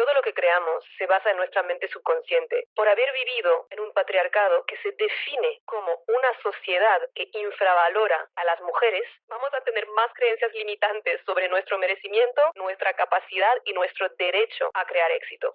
[0.00, 2.68] todo lo que creamos se basa en nuestra mente subconsciente.
[2.74, 8.44] Por haber vivido en un patriarcado que se define como una sociedad que infravalora a
[8.44, 14.08] las mujeres, vamos a tener más creencias limitantes sobre nuestro merecimiento, nuestra capacidad y nuestro
[14.16, 15.54] derecho a crear éxito.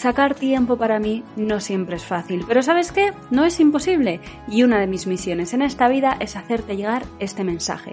[0.00, 3.12] Sacar tiempo para mí no siempre es fácil, pero ¿sabes qué?
[3.30, 7.44] No es imposible y una de mis misiones en esta vida es hacerte llegar este
[7.44, 7.92] mensaje.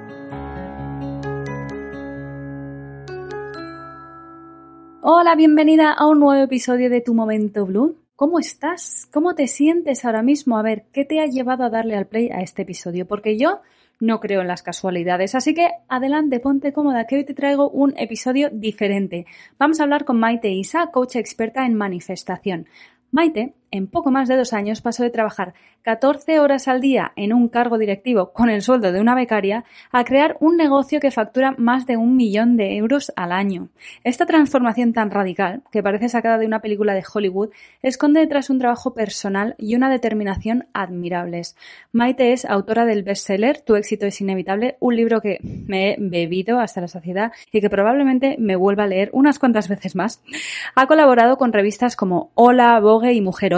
[5.13, 7.97] Hola, bienvenida a un nuevo episodio de Tu Momento Blue.
[8.15, 9.09] ¿Cómo estás?
[9.11, 10.57] ¿Cómo te sientes ahora mismo?
[10.57, 13.05] A ver, ¿qué te ha llevado a darle al play a este episodio?
[13.05, 13.59] Porque yo
[13.99, 15.35] no creo en las casualidades.
[15.35, 19.25] Así que adelante, ponte cómoda, que hoy te traigo un episodio diferente.
[19.59, 22.67] Vamos a hablar con Maite Isa, coach experta en manifestación.
[23.11, 27.33] Maite en poco más de dos años pasó de trabajar 14 horas al día en
[27.33, 31.55] un cargo directivo con el sueldo de una becaria a crear un negocio que factura
[31.57, 33.69] más de un millón de euros al año.
[34.03, 37.49] Esta transformación tan radical, que parece sacada de una película de Hollywood,
[37.81, 41.55] esconde detrás un trabajo personal y una determinación admirables.
[41.91, 46.59] Maite es autora del bestseller Tu éxito es inevitable, un libro que me he bebido
[46.59, 50.21] hasta la saciedad y que probablemente me vuelva a leer unas cuantas veces más.
[50.75, 53.55] Ha colaborado con revistas como Hola, Vogue y Mujer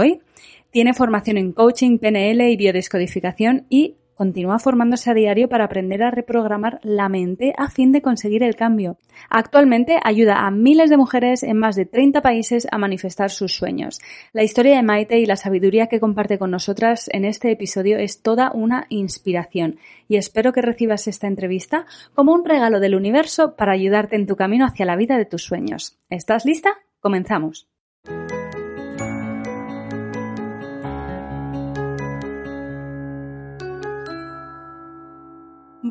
[0.71, 6.11] tiene formación en coaching, PNL y biodescodificación y continúa formándose a diario para aprender a
[6.11, 8.97] reprogramar la mente a fin de conseguir el cambio.
[9.29, 13.99] Actualmente ayuda a miles de mujeres en más de 30 países a manifestar sus sueños.
[14.31, 18.21] La historia de Maite y la sabiduría que comparte con nosotras en este episodio es
[18.21, 19.77] toda una inspiración
[20.07, 24.35] y espero que recibas esta entrevista como un regalo del universo para ayudarte en tu
[24.35, 25.97] camino hacia la vida de tus sueños.
[26.09, 26.71] ¿Estás lista?
[26.99, 27.72] Comenzamos.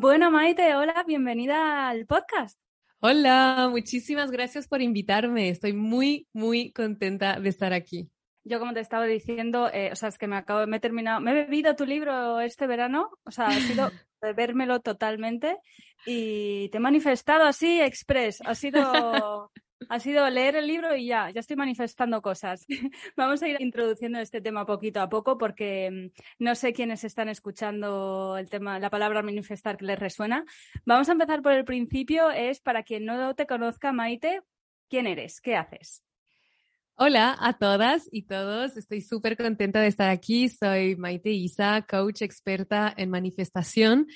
[0.03, 2.59] Bueno, Maite, hola, bienvenida al podcast.
[2.99, 5.47] Hola, muchísimas gracias por invitarme.
[5.47, 8.09] Estoy muy, muy contenta de estar aquí.
[8.43, 11.21] Yo, como te estaba diciendo, eh, o sea, es que me acabo, me he terminado,
[11.21, 13.91] me he bebido tu libro este verano, o sea, ha sido
[14.21, 15.57] bebérmelo totalmente
[16.05, 19.51] y te he manifestado así, express, ha sido
[19.89, 22.65] ha sido leer el libro y ya, ya estoy manifestando cosas.
[23.17, 27.29] Vamos a ir introduciendo este tema poquito a poco porque mm, no sé quiénes están
[27.29, 30.45] escuchando el tema, la palabra manifestar que les resuena.
[30.85, 34.41] Vamos a empezar por el principio, es para quien no te conozca, Maite,
[34.89, 35.41] ¿quién eres?
[35.41, 36.03] ¿Qué haces?
[36.95, 40.47] Hola a todas y todos, estoy súper contenta de estar aquí.
[40.47, 44.07] Soy Maite Isa, coach experta en manifestación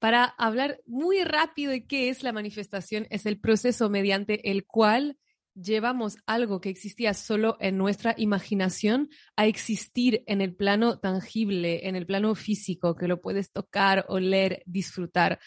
[0.00, 3.06] para hablar muy rápido de qué es la manifestación.
[3.10, 5.16] Es el proceso mediante el cual
[5.54, 11.96] llevamos algo que existía solo en nuestra imaginación a existir en el plano tangible, en
[11.96, 15.38] el plano físico, que lo puedes tocar, oler, disfrutar.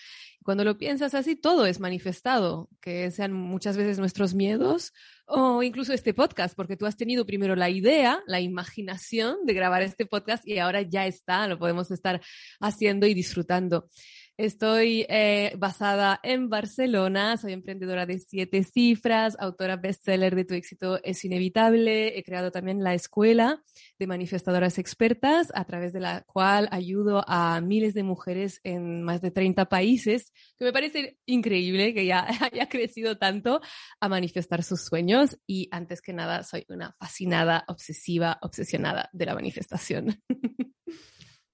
[0.43, 4.91] Cuando lo piensas así, todo es manifestado, que sean muchas veces nuestros miedos
[5.25, 9.81] o incluso este podcast, porque tú has tenido primero la idea, la imaginación de grabar
[9.83, 12.21] este podcast y ahora ya está, lo podemos estar
[12.59, 13.89] haciendo y disfrutando.
[14.35, 20.99] Estoy eh, basada en Barcelona, soy emprendedora de siete cifras, autora bestseller de Tu éxito
[21.03, 22.17] es inevitable.
[22.17, 23.63] He creado también la escuela
[23.99, 29.21] de manifestadoras expertas, a través de la cual ayudo a miles de mujeres en más
[29.21, 33.61] de 30 países, que me parece increíble que ya haya crecido tanto
[33.99, 35.37] a manifestar sus sueños.
[35.45, 40.19] Y antes que nada, soy una fascinada, obsesiva, obsesionada de la manifestación.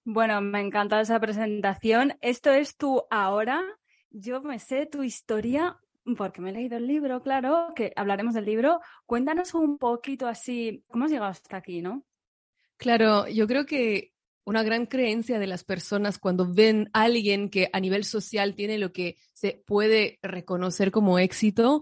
[0.04, 2.18] Bueno, me encanta esa presentación.
[2.22, 3.62] Esto es tu ahora.
[4.10, 5.78] Yo me sé tu historia
[6.18, 8.80] porque me he leído el libro, claro, que hablaremos del libro.
[9.06, 12.04] Cuéntanos un poquito así, ¿cómo has llegado hasta aquí, no?
[12.78, 14.14] Claro, yo creo que
[14.46, 18.80] una gran creencia de las personas cuando ven a alguien que a nivel social tiene
[18.80, 21.82] lo que se puede reconocer como éxito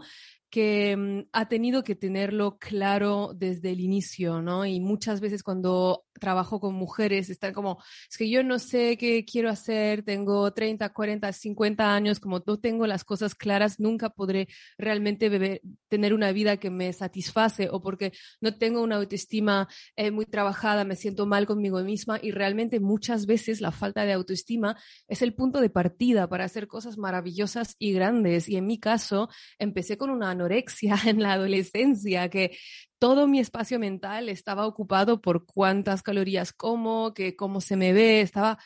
[0.50, 4.66] que mm, ha tenido que tenerlo claro desde el inicio, ¿no?
[4.66, 9.26] Y muchas veces cuando trabajo con mujeres, están como, es que yo no sé qué
[9.26, 14.48] quiero hacer, tengo 30, 40, 50 años, como no tengo las cosas claras, nunca podré
[14.78, 20.26] realmente tener una vida que me satisface o porque no tengo una autoestima eh, muy
[20.26, 24.78] trabajada, me siento mal conmigo misma y realmente muchas veces la falta de autoestima
[25.08, 28.50] es el punto de partida para hacer cosas maravillosas y grandes.
[28.50, 29.30] Y en mi caso,
[29.60, 32.58] empecé con una anorexia en la adolescencia que
[33.00, 38.22] todo mi espacio mental estaba ocupado por cuántas calorías como, que cómo se me ve,
[38.22, 38.58] estaba,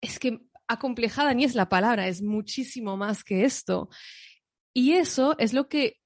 [0.00, 3.88] es que acomplejada ni es la palabra, es muchísimo más que esto.
[4.74, 5.98] Y eso es lo que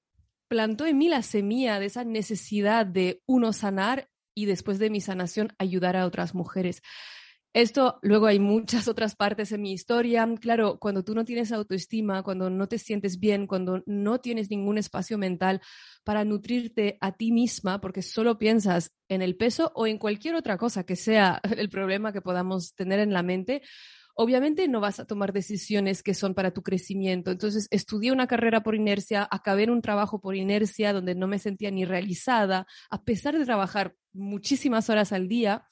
[0.47, 5.01] plantó en mí la semilla de esa necesidad de uno sanar y después de mi
[5.01, 6.81] sanación ayudar a otras mujeres.
[7.57, 10.29] Esto, luego hay muchas otras partes en mi historia.
[10.39, 14.77] Claro, cuando tú no tienes autoestima, cuando no te sientes bien, cuando no tienes ningún
[14.77, 15.59] espacio mental
[16.03, 20.59] para nutrirte a ti misma, porque solo piensas en el peso o en cualquier otra
[20.59, 23.63] cosa que sea el problema que podamos tener en la mente,
[24.13, 27.31] obviamente no vas a tomar decisiones que son para tu crecimiento.
[27.31, 31.39] Entonces, estudié una carrera por inercia, acabé en un trabajo por inercia donde no me
[31.39, 35.65] sentía ni realizada, a pesar de trabajar muchísimas horas al día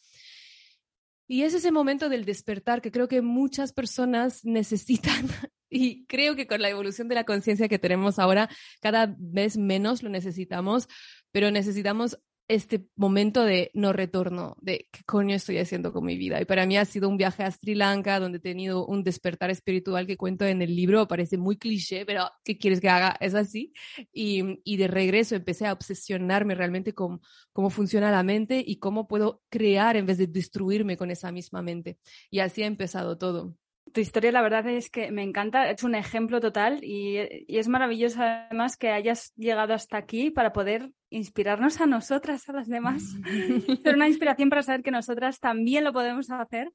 [1.27, 5.27] y es ese momento del despertar que creo que muchas personas necesitan.
[5.68, 8.50] Y creo que con la evolución de la conciencia que tenemos ahora,
[8.81, 10.88] cada vez menos lo necesitamos,
[11.31, 16.39] pero necesitamos este momento de no retorno, de qué coño estoy haciendo con mi vida.
[16.42, 19.50] Y para mí ha sido un viaje a Sri Lanka donde he tenido un despertar
[19.50, 23.18] espiritual que cuento en el libro, parece muy cliché, pero ¿qué quieres que haga?
[23.19, 23.74] Es así.
[24.13, 27.21] Y, y de regreso empecé a obsesionarme realmente con
[27.51, 31.62] cómo funciona la mente y cómo puedo crear en vez de destruirme con esa misma
[31.62, 31.97] mente.
[32.30, 33.56] Y así ha empezado todo.
[33.94, 37.18] Tu historia, la verdad es que me encanta, es un ejemplo total y,
[37.48, 42.54] y, es maravilloso además que hayas llegado hasta aquí para poder inspirarnos a nosotras, a
[42.54, 43.04] las demás.
[43.84, 46.74] Ser una inspiración para saber que nosotras también lo podemos hacer.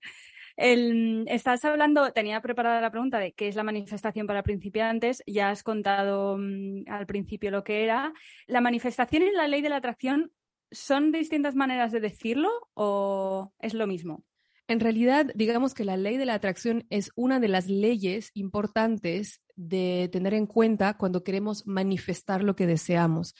[0.56, 5.50] El, estás hablando, tenía preparada la pregunta de qué es la manifestación para principiantes, ya
[5.50, 8.12] has contado mm, al principio lo que era.
[8.46, 10.32] ¿La manifestación y la ley de la atracción
[10.70, 14.24] son distintas maneras de decirlo o es lo mismo?
[14.70, 19.42] En realidad, digamos que la ley de la atracción es una de las leyes importantes
[19.56, 23.34] de tener en cuenta cuando queremos manifestar lo que deseamos.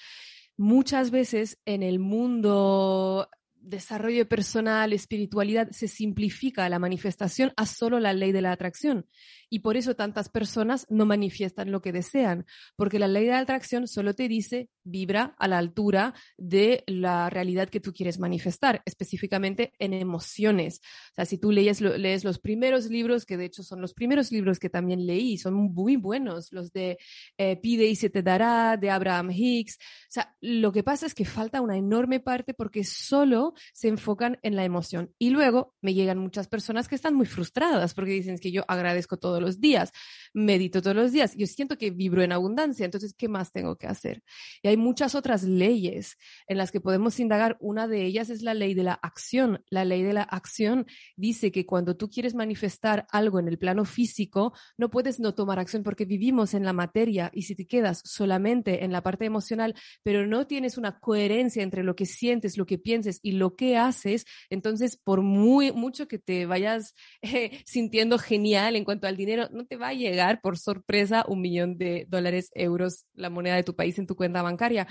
[0.56, 8.12] Muchas veces en el mundo desarrollo personal, espiritualidad, se simplifica la manifestación a solo la
[8.12, 9.06] ley de la atracción.
[9.50, 13.88] Y por eso tantas personas no manifiestan lo que desean, porque la ley de atracción
[13.88, 19.72] solo te dice vibra a la altura de la realidad que tú quieres manifestar, específicamente
[19.78, 20.80] en emociones.
[21.12, 24.32] O sea, si tú lees, lees los primeros libros, que de hecho son los primeros
[24.32, 26.98] libros que también leí, son muy buenos, los de
[27.36, 29.76] eh, Pide y se te dará, de Abraham Hicks.
[29.76, 34.38] O sea, lo que pasa es que falta una enorme parte porque solo se enfocan
[34.42, 35.12] en la emoción.
[35.18, 39.16] Y luego me llegan muchas personas que están muy frustradas porque dicen que yo agradezco
[39.16, 39.92] todo los días,
[40.32, 43.86] medito todos los días, yo siento que vibro en abundancia, entonces, ¿qué más tengo que
[43.86, 44.22] hacer?
[44.62, 46.16] Y hay muchas otras leyes
[46.46, 47.56] en las que podemos indagar.
[47.60, 49.64] Una de ellas es la ley de la acción.
[49.70, 53.84] La ley de la acción dice que cuando tú quieres manifestar algo en el plano
[53.84, 58.02] físico, no puedes no tomar acción porque vivimos en la materia y si te quedas
[58.04, 62.66] solamente en la parte emocional, pero no tienes una coherencia entre lo que sientes, lo
[62.66, 68.18] que pienses y lo que haces, entonces por muy mucho que te vayas eh, sintiendo
[68.18, 72.06] genial en cuanto al dinero, no te va a llegar por sorpresa un millón de
[72.08, 74.86] dólares, euros, la moneda de tu país en tu cuenta bancaria.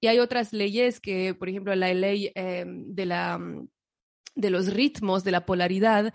[0.00, 3.40] Y hay otras leyes que, por ejemplo, la ley em, de la
[4.36, 6.12] de los ritmos, de la polaridad,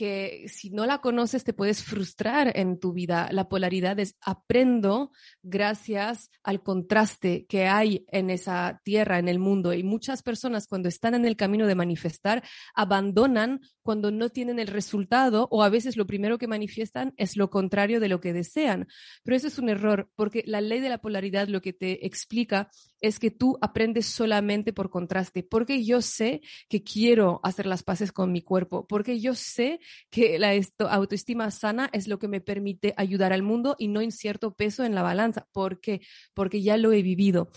[0.00, 3.28] que si no la conoces te puedes frustrar en tu vida.
[3.32, 9.74] La polaridad es aprendo gracias al contraste que hay en esa tierra, en el mundo.
[9.74, 12.42] Y muchas personas cuando están en el camino de manifestar
[12.74, 17.50] abandonan cuando no tienen el resultado o a veces lo primero que manifiestan es lo
[17.50, 18.88] contrario de lo que desean.
[19.22, 22.70] Pero eso es un error porque la ley de la polaridad lo que te explica
[23.00, 28.12] es que tú aprendes solamente por contraste, porque yo sé que quiero hacer las paces
[28.12, 29.80] con mi cuerpo, porque yo sé
[30.10, 30.52] que la
[30.90, 34.94] autoestima sana es lo que me permite ayudar al mundo y no incierto peso en
[34.94, 35.46] la balanza.
[35.52, 36.00] ¿Por qué?
[36.34, 37.50] Porque ya lo he vivido.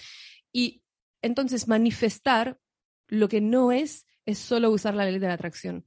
[0.52, 0.84] Y
[1.22, 2.60] entonces manifestar
[3.08, 5.86] lo que no es es solo usar la ley de la atracción.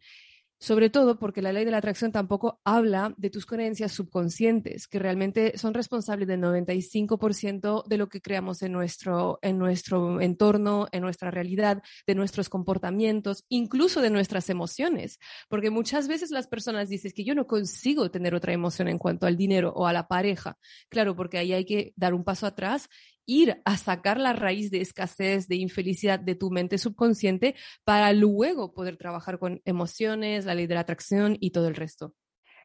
[0.59, 4.99] Sobre todo porque la ley de la atracción tampoco habla de tus creencias subconscientes, que
[4.99, 11.03] realmente son responsables del 95% de lo que creamos en nuestro, en nuestro entorno, en
[11.03, 15.19] nuestra realidad, de nuestros comportamientos, incluso de nuestras emociones.
[15.49, 19.27] Porque muchas veces las personas dicen que yo no consigo tener otra emoción en cuanto
[19.27, 20.57] al dinero o a la pareja.
[20.89, 22.89] Claro, porque ahí hay que dar un paso atrás
[23.26, 27.54] ir a sacar la raíz de escasez, de infelicidad de tu mente subconsciente
[27.85, 32.14] para luego poder trabajar con emociones, la ley de la atracción y todo el resto.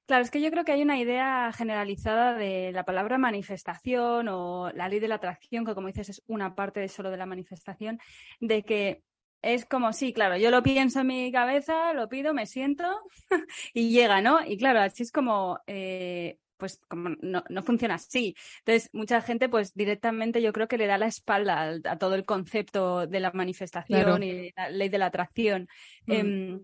[0.06, 4.72] Claro, es que yo creo que hay una idea generalizada de la palabra manifestación o
[4.74, 7.26] la ley de la atracción, que como dices es una parte de solo de la
[7.26, 8.00] manifestación,
[8.40, 9.04] de que
[9.42, 12.84] es como, sí, claro, yo lo pienso en mi cabeza, lo pido, me siento
[13.74, 14.46] y llega, ¿no?
[14.46, 18.36] Y claro, así es como, eh, pues como no, funciona así.
[18.60, 22.24] Entonces, mucha gente pues directamente yo creo que le da la espalda a, todo el
[22.24, 25.68] concepto de la manifestación y la ley de la atracción.
[26.06, 26.12] Mm.
[26.12, 26.62] Em,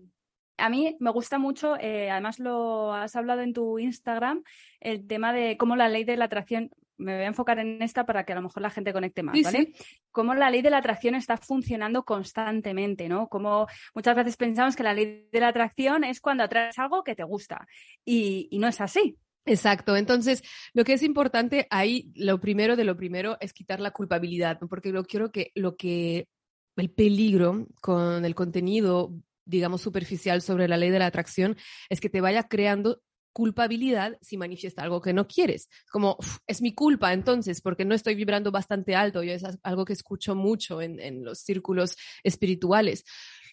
[0.56, 4.44] a mí me gusta mucho, eh, además lo has hablado en tu Instagram,
[4.78, 8.06] el tema de cómo la ley de la atracción, me voy a enfocar en esta
[8.06, 9.72] para que a lo mejor la gente conecte más, ¿vale?
[10.12, 13.28] Cómo la ley de la atracción está funcionando constantemente, ¿no?
[13.28, 17.16] Como muchas veces pensamos que la ley de la atracción es cuando atraes algo que
[17.16, 17.66] te gusta
[18.04, 19.16] y, y no es así.
[19.44, 19.96] Exacto.
[19.96, 20.42] Entonces,
[20.74, 24.92] lo que es importante ahí, lo primero de lo primero es quitar la culpabilidad, porque
[24.92, 26.28] lo quiero que lo que
[26.76, 29.12] el peligro con el contenido
[29.48, 31.56] digamos, superficial sobre la ley de la atracción
[31.88, 33.02] es que te vaya creando
[33.32, 35.68] culpabilidad si manifiesta algo que no quieres.
[35.90, 39.22] Como, es mi culpa entonces, porque no estoy vibrando bastante alto.
[39.22, 43.04] Yo es algo que escucho mucho en, en los círculos espirituales.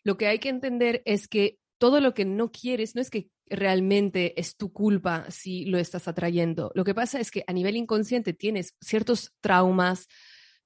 [0.03, 3.29] Lo que hay que entender es que todo lo que no quieres no es que
[3.47, 6.71] realmente es tu culpa si lo estás atrayendo.
[6.75, 10.07] Lo que pasa es que a nivel inconsciente tienes ciertos traumas,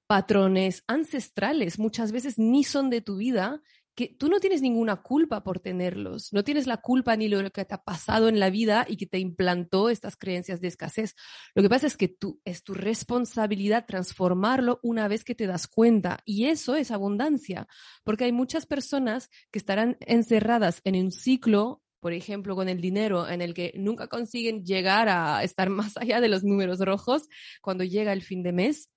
[0.06, 3.60] patrones ancestrales, muchas veces ni son de tu vida
[4.08, 7.74] tú no tienes ninguna culpa por tenerlos, no tienes la culpa ni lo que te
[7.74, 11.14] ha pasado en la vida y que te implantó estas creencias de escasez.
[11.54, 15.66] Lo que pasa es que tú, es tu responsabilidad transformarlo una vez que te das
[15.66, 17.66] cuenta y eso es abundancia,
[18.04, 23.28] porque hay muchas personas que estarán encerradas en un ciclo por ejemplo, con el dinero,
[23.28, 27.28] en el que nunca consiguen llegar a estar más allá de los números rojos
[27.60, 28.88] cuando llega el fin de mes.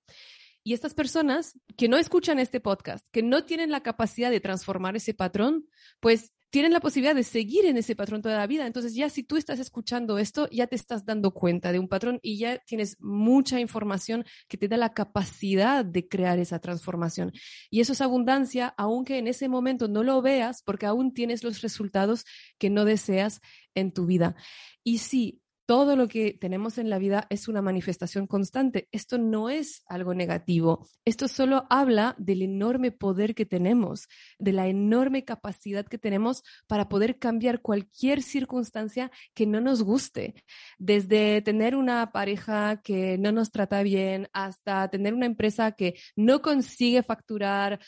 [0.64, 4.96] Y estas personas que no escuchan este podcast, que no tienen la capacidad de transformar
[4.96, 5.68] ese patrón,
[6.00, 8.64] pues tienen la posibilidad de seguir en ese patrón toda la vida.
[8.64, 12.20] Entonces ya si tú estás escuchando esto, ya te estás dando cuenta de un patrón
[12.22, 17.32] y ya tienes mucha información que te da la capacidad de crear esa transformación.
[17.70, 21.60] Y eso es abundancia, aunque en ese momento no lo veas, porque aún tienes los
[21.60, 22.24] resultados
[22.56, 23.40] que no deseas
[23.74, 24.36] en tu vida.
[24.84, 28.88] Y sí, todo lo que tenemos en la vida es una manifestación constante.
[28.92, 30.86] Esto no es algo negativo.
[31.04, 36.88] Esto solo habla del enorme poder que tenemos, de la enorme capacidad que tenemos para
[36.88, 40.34] poder cambiar cualquier circunstancia que no nos guste.
[40.78, 46.42] Desde tener una pareja que no nos trata bien hasta tener una empresa que no
[46.42, 47.80] consigue facturar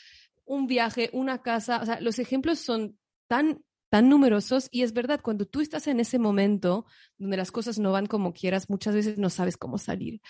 [0.45, 1.79] un viaje, una casa.
[1.81, 5.99] O sea, los ejemplos son tan tan numerosos y es verdad, cuando tú estás en
[5.99, 6.85] ese momento
[7.17, 10.21] donde las cosas no van como quieras, muchas veces no sabes cómo salir.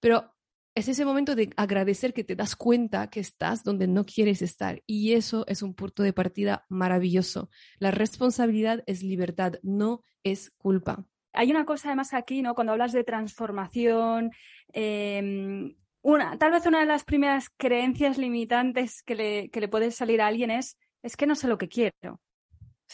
[0.00, 0.34] Pero
[0.74, 4.82] es ese momento de agradecer que te das cuenta que estás donde no quieres estar
[4.86, 7.50] y eso es un punto de partida maravilloso.
[7.78, 11.04] La responsabilidad es libertad, no es culpa.
[11.32, 12.54] Hay una cosa además aquí, ¿no?
[12.54, 14.30] Cuando hablas de transformación,
[14.72, 19.90] em, una, tal vez una de las primeras creencias limitantes que le, que le puede
[19.90, 22.20] salir a alguien es, es que no sé lo que quiero.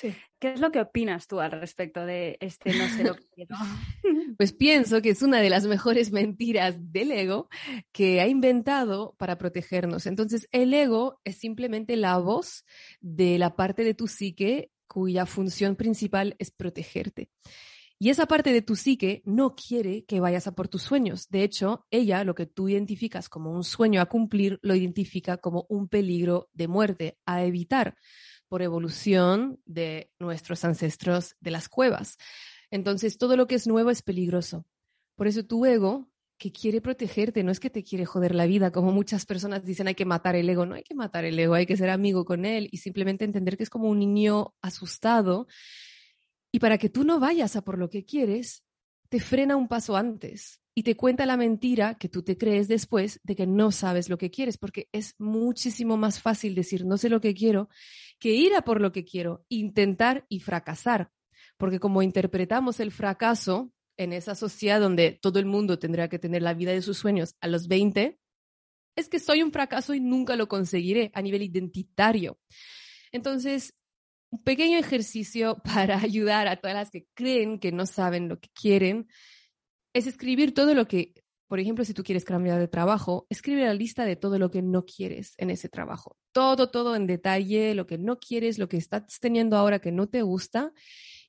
[0.01, 3.57] ¿Qué es lo que opinas tú al respecto de este no sé lo que quiero?
[4.37, 7.49] Pues pienso que es una de las mejores mentiras del ego
[7.93, 10.07] que ha inventado para protegernos.
[10.07, 12.65] Entonces, el ego es simplemente la voz
[13.01, 17.31] de la parte de tu psique cuya función principal es protegerte.
[17.99, 21.29] Y esa parte de tu psique no quiere que vayas a por tus sueños.
[21.29, 25.65] De hecho, ella lo que tú identificas como un sueño a cumplir, lo identifica como
[25.69, 27.97] un peligro de muerte a evitar
[28.49, 32.17] por evolución de nuestros ancestros de las cuevas.
[32.71, 34.67] Entonces, todo lo que es nuevo es peligroso.
[35.17, 38.73] Por eso tu ego, que quiere protegerte, no es que te quiere joder la vida,
[38.73, 41.55] como muchas personas dicen hay que matar el ego, no hay que matar el ego,
[41.55, 45.47] hay que ser amigo con él y simplemente entender que es como un niño asustado.
[46.51, 48.65] Y para que tú no vayas a por lo que quieres,
[49.09, 53.21] te frena un paso antes y te cuenta la mentira que tú te crees después
[53.23, 57.09] de que no sabes lo que quieres, porque es muchísimo más fácil decir no sé
[57.09, 57.69] lo que quiero
[58.19, 61.11] que ir a por lo que quiero, intentar y fracasar,
[61.57, 66.43] porque como interpretamos el fracaso en esa sociedad donde todo el mundo tendría que tener
[66.43, 68.19] la vida de sus sueños a los 20,
[68.97, 72.39] es que soy un fracaso y nunca lo conseguiré a nivel identitario.
[73.13, 73.75] Entonces,
[74.31, 78.49] un pequeño ejercicio para ayudar a todas las que creen que no saben lo que
[78.51, 79.07] quieren
[79.95, 81.15] es escribir todo lo que,
[81.47, 84.61] por ejemplo, si tú quieres cambiar de trabajo, escribe la lista de todo lo que
[84.61, 86.19] no quieres en ese trabajo.
[86.33, 90.09] Todo, todo en detalle, lo que no quieres, lo que estás teniendo ahora que no
[90.09, 90.73] te gusta.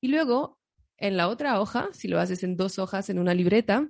[0.01, 0.60] Y luego,
[0.98, 3.88] en la otra hoja, si lo haces en dos hojas en una libreta,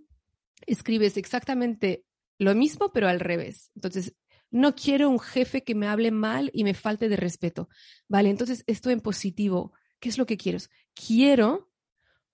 [0.68, 2.04] escribes exactamente
[2.38, 3.72] lo mismo, pero al revés.
[3.76, 4.14] Entonces,
[4.52, 7.70] no quiero un jefe que me hable mal y me falte de respeto.
[8.10, 9.74] Vale, entonces esto en positivo.
[10.00, 10.60] ¿Qué es lo que quiero?
[10.94, 11.72] Quiero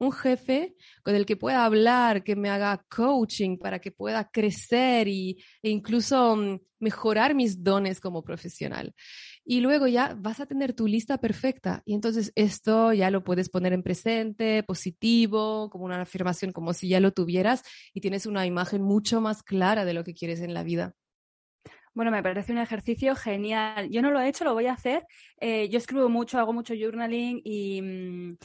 [0.01, 5.07] un jefe con el que pueda hablar, que me haga coaching para que pueda crecer
[5.07, 8.95] y, e incluso mm, mejorar mis dones como profesional.
[9.45, 13.49] Y luego ya vas a tener tu lista perfecta y entonces esto ya lo puedes
[13.49, 17.61] poner en presente, positivo, como una afirmación, como si ya lo tuvieras
[17.93, 20.95] y tienes una imagen mucho más clara de lo que quieres en la vida.
[21.93, 23.89] Bueno, me parece un ejercicio genial.
[23.91, 25.05] Yo no lo he hecho, lo voy a hacer.
[25.41, 28.37] Eh, yo escribo mucho, hago mucho journaling y, mm,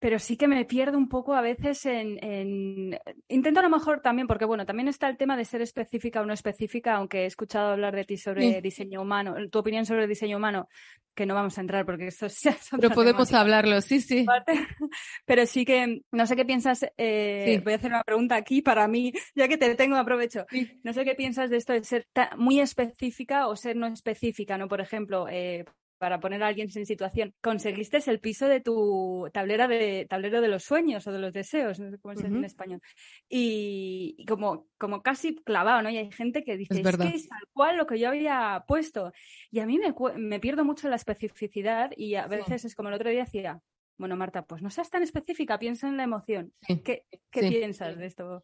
[0.00, 4.26] pero sí que me pierdo un poco a veces en, Intento a lo mejor también,
[4.26, 7.70] porque bueno, también está el tema de ser específica o no específica, aunque he escuchado
[7.70, 10.68] hablar de ti sobre diseño humano, tu opinión sobre el diseño humano,
[11.14, 12.40] que no vamos a entrar porque esto es...
[12.80, 14.24] Pero podemos hablarlo, sí, sí.
[15.26, 18.86] Pero sí que, no sé qué piensas, eh, voy a hacer una pregunta aquí para
[18.86, 20.46] mí, ya que te tengo, aprovecho.
[20.84, 24.68] No sé qué piensas de esto de ser muy específica o ser no específica, ¿no?
[24.68, 25.64] Por ejemplo, eh,
[25.98, 30.48] para poner a alguien en situación, conseguiste el piso de tu tablera de, tablero de
[30.48, 32.80] los sueños o de los deseos, no sé cómo se dice en español.
[33.28, 35.90] Y, como, como casi clavado, ¿no?
[35.90, 39.12] Y hay gente que dice, es, que es tal cual lo que yo había puesto.
[39.50, 42.94] Y a mí me, me pierdo mucho la especificidad y a veces es como el
[42.94, 43.60] otro día decía,
[43.96, 46.52] bueno, Marta, pues no seas tan específica, piensa en la emoción.
[46.84, 48.42] ¿Qué, qué piensas de esto?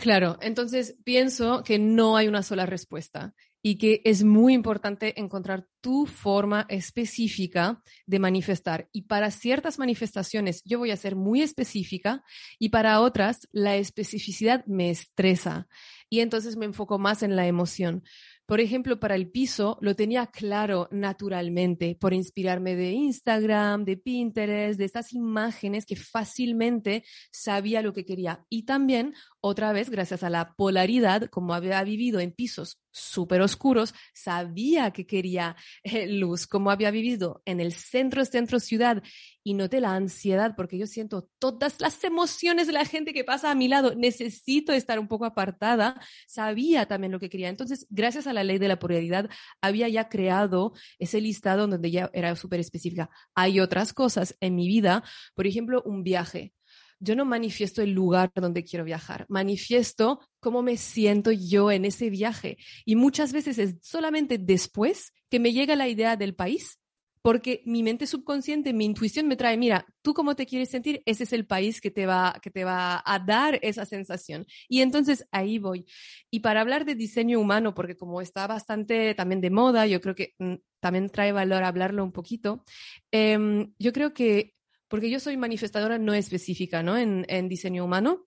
[0.00, 5.66] Claro, entonces pienso que no hay una sola respuesta y que es muy importante encontrar
[5.82, 8.88] tu forma específica de manifestar.
[8.92, 12.24] Y para ciertas manifestaciones yo voy a ser muy específica
[12.58, 15.68] y para otras la especificidad me estresa
[16.08, 18.02] y entonces me enfoco más en la emoción.
[18.50, 24.76] Por ejemplo, para el piso lo tenía claro naturalmente por inspirarme de Instagram, de Pinterest,
[24.76, 28.44] de estas imágenes que fácilmente sabía lo que quería.
[28.48, 33.94] Y también, otra vez, gracias a la polaridad, como había vivido en pisos súper oscuros,
[34.12, 39.02] sabía que quería eh, luz, como había vivido en el centro, centro ciudad
[39.42, 43.50] y noté la ansiedad porque yo siento todas las emociones de la gente que pasa
[43.50, 47.48] a mi lado, necesito estar un poco apartada, sabía también lo que quería.
[47.48, 52.10] Entonces, gracias a la ley de la polaridad, había ya creado ese listado donde ya
[52.12, 53.10] era súper específica.
[53.34, 55.02] Hay otras cosas en mi vida,
[55.34, 56.52] por ejemplo, un viaje
[57.00, 62.10] yo no manifiesto el lugar donde quiero viajar, manifiesto cómo me siento yo en ese
[62.10, 62.58] viaje.
[62.84, 66.78] Y muchas veces es solamente después que me llega la idea del país,
[67.22, 71.24] porque mi mente subconsciente, mi intuición me trae, mira, tú cómo te quieres sentir, ese
[71.24, 74.46] es el país que te va, que te va a dar esa sensación.
[74.68, 75.84] Y entonces ahí voy.
[76.30, 80.14] Y para hablar de diseño humano, porque como está bastante también de moda, yo creo
[80.14, 82.64] que mm, también trae valor hablarlo un poquito,
[83.10, 84.54] em, yo creo que
[84.90, 86.98] porque yo soy manifestadora no específica, ¿no?
[86.98, 88.26] En, diseño humano.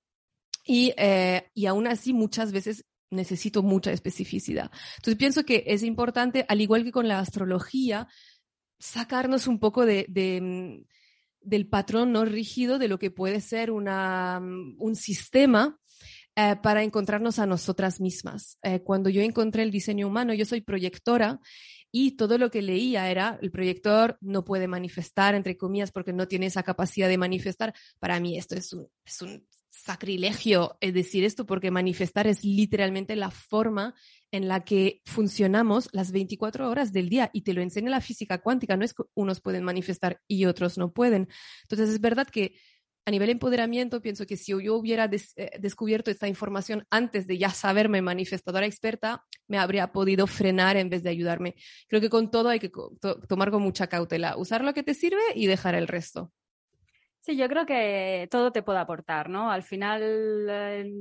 [0.65, 4.71] Y, eh, y aún así muchas veces necesito mucha especificidad.
[4.95, 8.07] Entonces pienso que es importante, al igual que con la astrología,
[8.79, 10.07] sacarnos un poco de,
[10.41, 10.85] mm,
[11.41, 15.77] del patrón no rígido de lo que puede ser una, mm, un sistema
[16.37, 18.57] eh, para encontrarnos a nosotras mismas.
[18.63, 21.41] Eh, cuando yo encontré el diseño humano, yo soy proyectora
[21.95, 26.27] y todo lo que leía era el proyector no puede manifestar, entre comillas, porque no
[26.27, 27.75] tiene esa capacidad de manifestar.
[27.99, 33.15] Para mí esto es un, es un sacrilegio es decir esto, porque manifestar es literalmente
[33.15, 33.93] la forma
[34.31, 38.41] en la que funcionamos las 24 horas del día y te lo enseña la física
[38.41, 41.27] cuántica, no es que unos pueden manifestar y otros no pueden.
[41.61, 42.55] Entonces es verdad que
[43.05, 47.49] a nivel empoderamiento, pienso que si yo hubiera eh, descubierto esta información antes de ya
[47.49, 51.55] saberme manifestadora experta, me habría podido frenar en vez de ayudarme.
[51.87, 52.71] Creo que con todo hay que
[53.27, 56.31] tomar con mucha cautela, usar lo que te sirve y dejar el resto.
[57.25, 59.49] Sí, yo creo que todo te puede aportar, ¿no?
[59.49, 60.01] Al final
[60.49, 60.91] eh,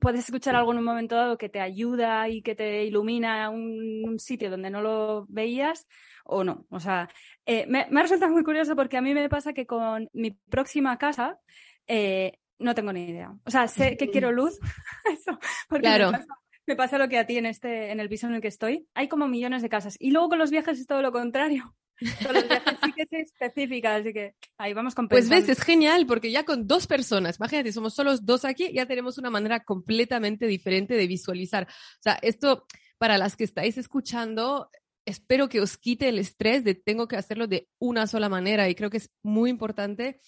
[0.00, 4.02] puedes escuchar algo en un momento dado que te ayuda y que te ilumina un,
[4.06, 5.86] un sitio donde no lo veías
[6.24, 6.64] o no.
[6.70, 7.10] O sea,
[7.44, 10.30] eh, me, me, ha resultado muy curioso porque a mí me pasa que con mi
[10.30, 11.38] próxima casa
[11.86, 13.34] eh, no tengo ni idea.
[13.44, 14.58] O sea, sé que quiero luz,
[15.04, 16.06] eso, porque claro.
[16.10, 18.86] me, pasa, lo que a ti en, este, en el piso en el que estoy.
[18.94, 19.96] Hay como millones de casas.
[19.98, 21.74] Y luego con los viajes es todo lo contrario.
[22.26, 25.62] Con los viajes sí que es específica, así que ahí vamos con Pues ves, es
[25.62, 29.60] genial, porque ya con dos personas, imagínate, somos solo dos aquí, ya tenemos una manera
[29.60, 31.64] completamente diferente de visualizar.
[31.64, 32.66] O sea, esto,
[32.98, 34.68] para las que estáis escuchando,
[35.06, 38.74] espero que os quite el estrés de tengo que hacerlo de una sola manera y
[38.74, 40.20] creo que es muy importante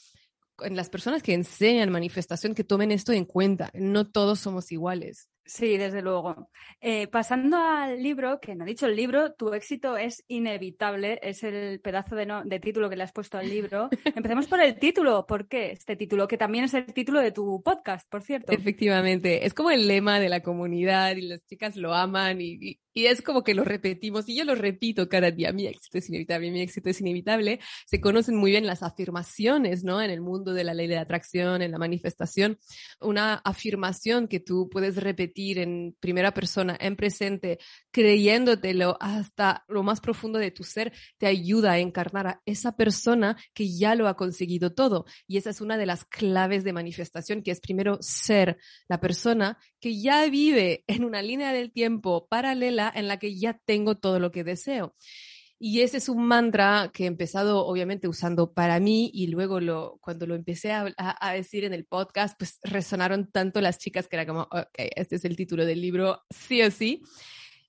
[0.60, 3.70] en las personas que enseñan manifestación que tomen esto en cuenta.
[3.74, 5.28] No todos somos iguales.
[5.48, 6.50] Sí, desde luego.
[6.78, 11.42] Eh, pasando al libro, que no he dicho el libro, tu éxito es inevitable, es
[11.42, 13.88] el pedazo de, de título que le has puesto al libro.
[14.14, 15.24] Empecemos por el título.
[15.26, 16.28] ¿Por qué este título?
[16.28, 18.52] Que también es el título de tu podcast, por cierto.
[18.52, 23.06] Efectivamente, es como el lema de la comunidad y las chicas lo aman y, y
[23.06, 26.50] es como que lo repetimos y yo lo repito cada día, mi éxito es inevitable,
[26.50, 27.58] mi éxito es inevitable.
[27.86, 30.02] Se conocen muy bien las afirmaciones, ¿no?
[30.02, 32.58] En el mundo de la ley de atracción, en la manifestación.
[33.00, 37.58] Una afirmación que tú puedes repetir en primera persona, en presente,
[37.90, 43.36] creyéndotelo hasta lo más profundo de tu ser, te ayuda a encarnar a esa persona
[43.54, 45.04] que ya lo ha conseguido todo.
[45.26, 49.58] Y esa es una de las claves de manifestación, que es primero ser la persona
[49.80, 54.18] que ya vive en una línea del tiempo paralela en la que ya tengo todo
[54.18, 54.94] lo que deseo.
[55.60, 59.98] Y ese es un mantra que he empezado obviamente usando para mí y luego lo,
[60.00, 64.16] cuando lo empecé a, a, decir en el podcast, pues resonaron tanto las chicas que
[64.16, 67.02] era como, ok, este es el título del libro, sí o sí.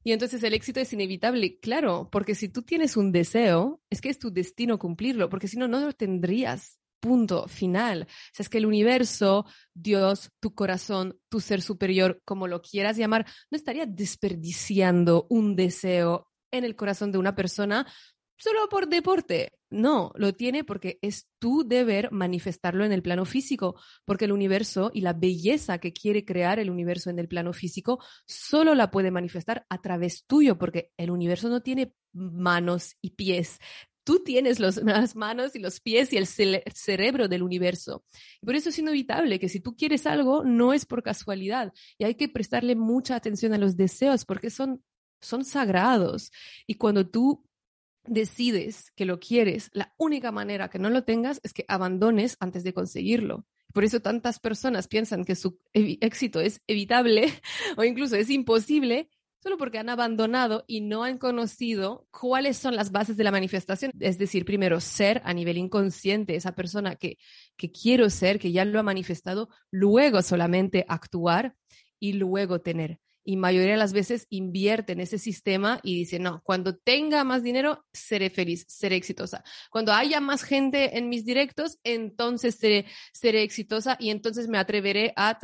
[0.03, 4.09] Y entonces el éxito es inevitable, claro, porque si tú tienes un deseo, es que
[4.09, 6.77] es tu destino cumplirlo, porque si no, no lo tendrías.
[7.01, 8.07] Punto final.
[8.09, 12.97] O sea, es que el universo, Dios, tu corazón, tu ser superior, como lo quieras
[12.97, 17.87] llamar, no estaría desperdiciando un deseo en el corazón de una persona
[18.37, 19.53] solo por deporte.
[19.69, 24.89] No, lo tiene porque es tu deber manifestarlo en el plano físico, porque el universo
[24.93, 29.11] y la belleza que quiere crear el universo en el plano físico solo la puede
[29.11, 33.59] manifestar a través tuyo, porque el universo no tiene manos y pies,
[34.09, 38.03] tú tienes las manos y los pies y el cerebro del universo.
[38.41, 41.71] Y por eso es inevitable que si tú quieres algo, no es por casualidad.
[41.99, 44.83] Y hay que prestarle mucha atención a los deseos porque son,
[45.21, 46.31] son sagrados.
[46.67, 47.45] Y cuando tú
[48.05, 52.63] decides que lo quieres, la única manera que no lo tengas es que abandones antes
[52.63, 53.45] de conseguirlo.
[53.73, 57.31] Por eso tantas personas piensan que su éxito es evitable
[57.77, 59.09] o incluso es imposible
[59.41, 63.91] solo porque han abandonado y no han conocido cuáles son las bases de la manifestación.
[63.99, 67.17] Es decir, primero ser a nivel inconsciente, esa persona que,
[67.55, 71.55] que quiero ser, que ya lo ha manifestado, luego solamente actuar
[71.99, 72.99] y luego tener
[73.29, 77.43] y mayoría de las veces invierte en ese sistema y dice, no, cuando tenga más
[77.43, 79.43] dinero, seré feliz, seré exitosa.
[79.69, 85.13] Cuando haya más gente en mis directos, entonces seré, seré exitosa y entonces me atreveré
[85.15, 85.37] a...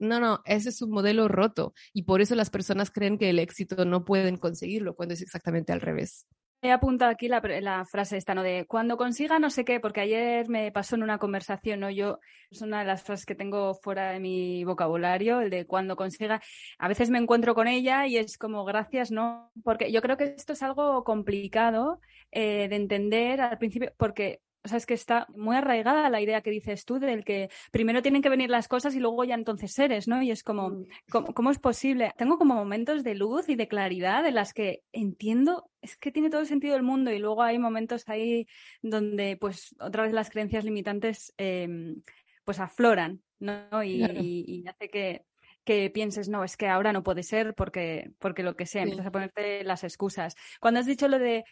[0.00, 3.38] no, no, ese es un modelo roto y por eso las personas creen que el
[3.38, 6.26] éxito no pueden conseguirlo cuando es exactamente al revés.
[6.64, 8.42] He apuntado aquí la, la, frase esta, ¿no?
[8.42, 11.90] De cuando consiga no sé qué, porque ayer me pasó en una conversación, ¿no?
[11.90, 15.94] Yo, es una de las frases que tengo fuera de mi vocabulario, el de cuando
[15.94, 16.40] consiga.
[16.78, 19.52] A veces me encuentro con ella y es como gracias, ¿no?
[19.62, 22.00] Porque yo creo que esto es algo complicado
[22.32, 26.40] eh, de entender al principio, porque o sea, es que está muy arraigada la idea
[26.40, 29.78] que dices tú del que primero tienen que venir las cosas y luego ya entonces
[29.78, 30.22] eres, ¿no?
[30.22, 30.86] Y es como, mm.
[31.34, 32.12] ¿cómo, es posible?
[32.16, 36.30] Tengo como momentos de luz y de claridad en las que entiendo, es que tiene
[36.30, 38.46] todo el sentido del mundo y luego hay momentos ahí
[38.80, 42.02] donde, pues, otra vez las creencias limitantes, em,
[42.44, 43.84] pues, afloran, ¿no?
[43.84, 45.26] Y, hace que,
[45.64, 49.06] que pienses, no, es que ahora no puede ser porque, porque lo que sea, empiezas
[49.06, 50.36] a ponerte las excusas.
[50.58, 51.44] Cuando has dicho lo de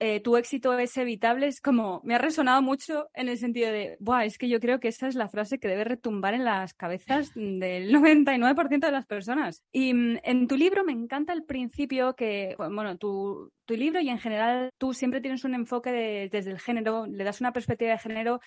[0.00, 3.96] eh, tu éxito es evitable, es como, me ha resonado mucho en el sentido de,
[3.98, 6.72] Buah, es que yo creo que esa es la frase que debe retumbar en las
[6.74, 9.64] cabezas del 99% de las personas.
[9.72, 14.08] Y mm, en tu libro me encanta el principio que, bueno, tu, tu libro y
[14.08, 17.98] en general tú siempre tienes un enfoque desde el género, le das una perspectiva de
[17.98, 18.40] género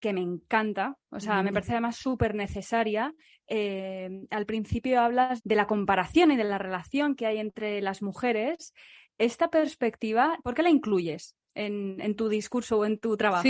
[0.00, 3.12] que me encanta, o sea, me parece además súper necesaria.
[3.46, 8.00] Eh, al principio hablas de la comparación y de la relación que hay entre las
[8.00, 8.72] mujeres
[9.20, 13.46] esta perspectiva, ¿por qué la incluyes en, tu discurso o en tu trabajo?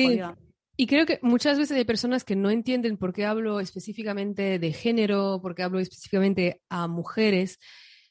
[0.76, 4.72] Y creo que muchas veces hay personas que no entienden por qué hablo específicamente de
[4.72, 7.59] género, por qué hablo específicamente a mujeres.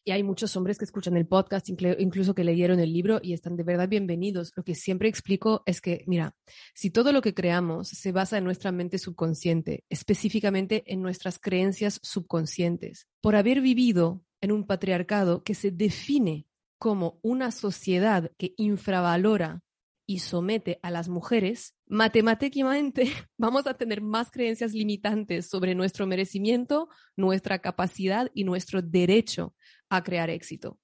[0.06, 3.58] Y hay muchos hombres que escuchan el podcast, incluso que leyeron el libro y están
[3.58, 4.54] de verdad bienvenidos.
[4.56, 6.36] Lo que siempre explico es que, mira,
[6.74, 12.00] si todo lo que creamos se basa en nuestra mente subconsciente, específicamente en nuestras creencias
[12.04, 16.46] subconscientes, por haber vivido en un patriarcado que se define
[16.80, 19.62] como una sociedad que infravalora
[20.08, 23.04] y somete a las mujeres, matemáticamente
[23.38, 29.54] vamos a tener más creencias limitantes sobre nuestro merecimiento, nuestra capacidad y nuestro derecho
[29.90, 30.80] a crear éxito.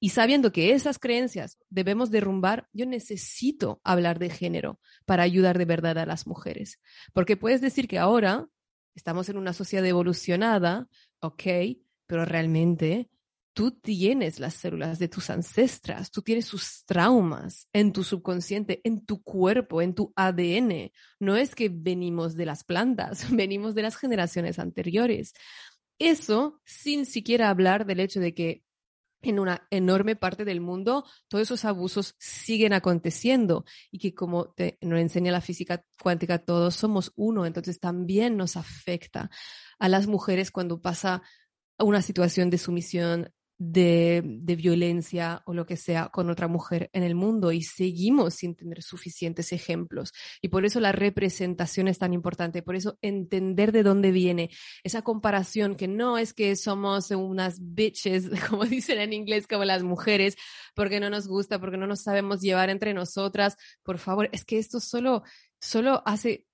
[0.00, 5.64] Y sabiendo que esas creencias debemos derrumbar, yo necesito hablar de género para ayudar de
[5.64, 6.80] verdad a las mujeres.
[7.12, 8.48] Porque puedes decir que ahora
[8.94, 10.88] estamos en una sociedad evolucionada,
[11.20, 11.42] ok,
[12.06, 13.08] pero realmente
[13.54, 19.06] tú tienes las células de tus ancestras, tú tienes sus traumas en tu subconsciente, en
[19.06, 20.90] tu cuerpo, en tu ADN.
[21.20, 25.32] No es que venimos de las plantas, venimos de las generaciones anteriores.
[25.98, 28.64] Eso sin siquiera hablar del hecho de que
[29.22, 34.76] en una enorme parte del mundo todos esos abusos siguen aconteciendo y que como te,
[34.82, 39.30] nos enseña la física cuántica, todos somos uno, entonces también nos afecta
[39.78, 41.22] a las mujeres cuando pasa
[41.78, 47.02] una situación de sumisión, de, de, violencia o lo que sea con otra mujer en
[47.04, 50.12] el mundo y seguimos sin tener suficientes ejemplos.
[50.42, 54.50] Y por eso la representación es tan importante, por eso entender de dónde viene
[54.82, 59.82] esa comparación que no es que somos unas bitches, como dicen en inglés, como las
[59.82, 60.36] mujeres,
[60.74, 63.56] porque no nos gusta, porque no nos sabemos llevar entre nosotras.
[63.82, 65.22] Por favor, es que esto solo,
[65.60, 66.46] solo hace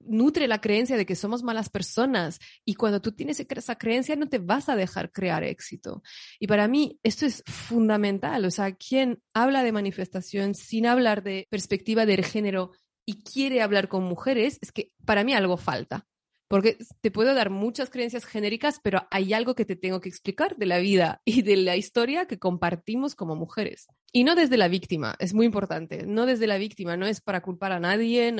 [0.00, 4.28] nutre la creencia de que somos malas personas y cuando tú tienes esa creencia no
[4.28, 6.02] te vas a dejar crear éxito.
[6.38, 11.46] Y para mí esto es fundamental, o sea, quien habla de manifestación sin hablar de
[11.50, 12.72] perspectiva del género
[13.04, 16.06] y quiere hablar con mujeres, es que para mí algo falta.
[16.48, 20.56] Porque te puedo dar muchas creencias genéricas, pero hay algo que te tengo que explicar
[20.56, 23.86] de la vida y de la historia que compartimos como mujeres.
[24.12, 26.06] Y no desde la víctima, es muy importante.
[26.06, 28.34] No desde la víctima, no es para culpar a nadie,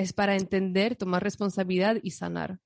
[0.00, 2.58] es para entender, tomar responsabilidad y sanar.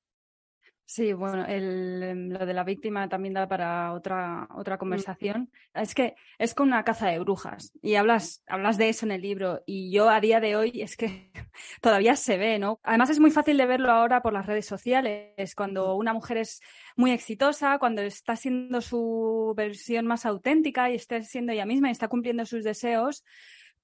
[0.86, 5.50] Sí, bueno, em, lo de la víctima también da para otra, otra conversación.
[5.72, 9.22] Es que es con una caza de brujas y hablas, hablas de eso en el
[9.22, 11.32] libro y yo a día de hoy es que
[11.80, 12.80] todavía se ve, ¿no?
[12.82, 16.60] Además es muy fácil de verlo ahora por las redes sociales, cuando una mujer es
[16.96, 21.92] muy exitosa, cuando está siendo su versión más auténtica y está siendo ella misma y
[21.92, 23.24] está cumpliendo sus deseos,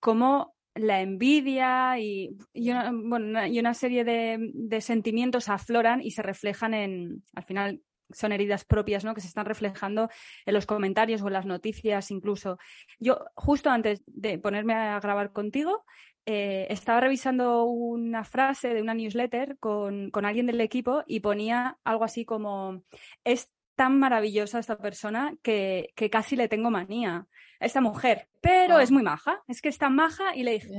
[0.00, 6.74] como la envidia y, una, bueno, y una serie de, sentimientos afloran y se reflejan
[6.74, 9.14] en, al final son heridas propias, ¿no?
[9.14, 10.08] Que se están reflejando
[10.44, 12.58] en los comentarios o en las noticias incluso.
[12.98, 15.84] Yo, justo antes de ponerme a grabar contigo,
[16.26, 21.78] eh, estaba revisando una frase de una newsletter con, con, alguien del equipo y ponía
[21.84, 22.82] algo así como,
[23.24, 27.26] es tan maravillosa esta persona que, que casi le tengo manía
[27.60, 30.70] esta mujer, pero es muy maja, es que está maja y le dije,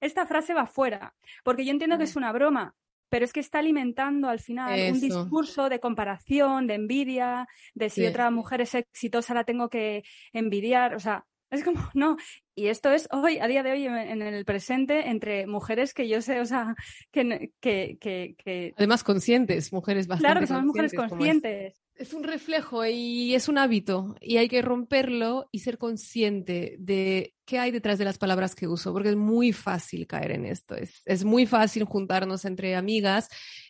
[0.00, 1.14] esta frase va fuera,
[1.44, 2.74] porque yo entiendo que es una broma,
[3.08, 8.06] pero es que está alimentando al final un discurso de comparación, de envidia, de si
[8.06, 12.16] otra mujer es exitosa la tengo que envidiar, o sea, es como, no.
[12.54, 16.22] Y esto es hoy, a día de hoy, en el presente, entre mujeres que yo
[16.22, 16.74] sé, o sea,
[17.10, 17.52] que.
[17.60, 20.26] que, que, Además, conscientes, mujeres bastante.
[20.26, 24.62] Claro, que somos mujeres conscientes es un reflejo y es un hábito y hay que
[24.62, 29.16] romperlo y ser consciente de qué hay detrás de las palabras que uso, porque es
[29.16, 33.28] muy fácil caer en esto, es, es muy fácil juntarnos entre amigas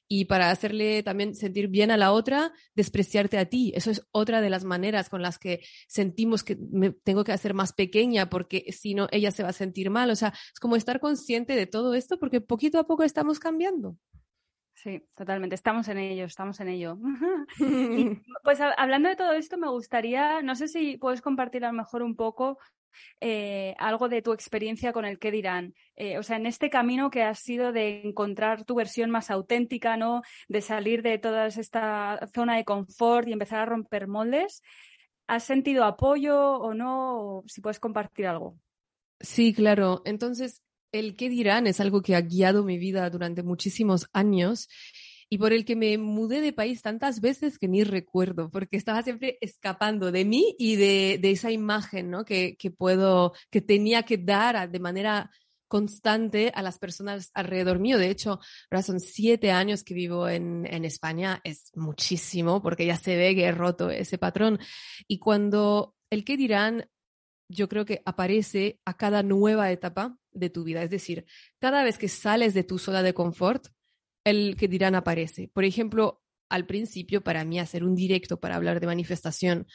[0.08, 3.72] y para hacerle también sentir bien a la otra, despreciarte a ti.
[3.74, 7.54] Eso es otra de las maneras con las que sentimos que me tengo que hacer
[7.54, 10.10] más pequeña porque si no, ella se va a sentir mal.
[10.10, 13.96] O sea, es como estar consciente de todo esto porque poquito a poco estamos cambiando.
[14.76, 15.54] Sí, totalmente.
[15.54, 16.98] Estamos en ello, estamos en ello.
[18.44, 22.02] pues hablando de todo esto, me gustaría, no sé si puedes compartir a lo mejor
[22.02, 22.58] un poco
[23.20, 25.74] eh, algo de tu experiencia con el qué dirán.
[25.96, 29.96] Eh, o sea, en este camino que has sido de encontrar tu versión más auténtica,
[29.96, 30.20] ¿no?
[30.46, 34.62] De salir de toda esta zona de confort y empezar a romper moldes.
[35.26, 37.42] ¿Has sentido apoyo o no?
[37.46, 38.58] si puedes compartir algo.
[39.20, 40.02] Sí, claro.
[40.04, 40.62] Entonces,
[40.98, 44.68] el qué dirán es algo que ha guiado mi vida durante muchísimos años
[45.28, 49.02] y por el que me mudé de país tantas veces que ni recuerdo, porque estaba
[49.02, 52.24] siempre escapando de mí y de, esa imagen ¿no?
[52.24, 55.30] que, puedo, que tenía que dar de manera
[55.68, 57.98] constante a las personas alrededor mío.
[57.98, 58.38] De hecho,
[58.70, 63.34] ahora son siete años que vivo en, en España, es muchísimo porque ya se ve
[63.34, 64.60] que he roto ese patrón.
[65.08, 66.88] Y cuando el qué dirán
[67.48, 70.82] yo creo que aparece a cada nueva etapa de tu vida.
[70.82, 71.26] Es decir,
[71.58, 73.68] cada vez que sales de tu zona de confort,
[74.24, 75.48] el que dirán aparece.
[75.52, 79.66] Por ejemplo, al principio, para mí, hacer un directo para hablar de manifestación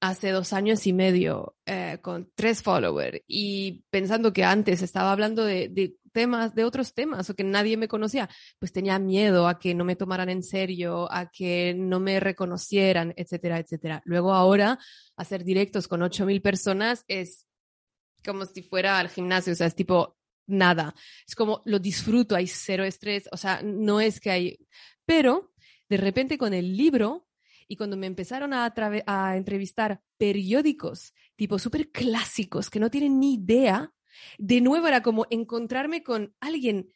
[0.00, 5.44] hace dos años y medio eh, con tres followers y pensando que antes estaba hablando
[5.44, 9.58] de, de, temas, de otros temas o que nadie me conocía, pues tenía miedo a
[9.58, 14.02] que no me tomaran en serio, a que no me reconocieran, etcétera, etcétera.
[14.04, 14.78] Luego ahora
[15.16, 17.46] hacer directos con ocho mil personas es
[18.24, 20.94] como si fuera al gimnasio, o sea, es tipo nada.
[21.26, 24.58] Es como lo disfruto, hay cero estrés, o sea, no es que hay,
[25.04, 25.52] pero
[25.88, 27.28] de repente con el libro
[27.66, 28.72] y cuando me empezaron a,
[29.06, 33.90] a entrevistar periódicos tipo súper clásicos que no tienen ni idea,
[34.38, 36.92] de nuevo era como encontrarme con alguien,